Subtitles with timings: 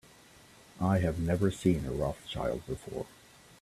[0.79, 3.05] I have never seen a Rothschild before.